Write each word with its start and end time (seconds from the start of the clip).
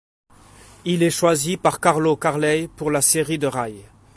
Il 0.83 1.03
est 1.03 1.11
choisi 1.11 1.57
par 1.57 1.79
Carlo 1.79 2.15
Carlei 2.15 2.67
pour 2.75 2.89
la 2.89 3.03
série 3.03 3.37
de 3.37 3.45
Rai'. 3.45 3.75